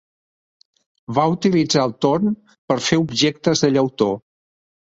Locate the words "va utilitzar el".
1.17-1.93